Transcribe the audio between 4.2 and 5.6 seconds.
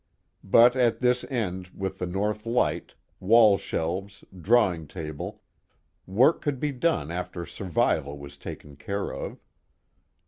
drawing table,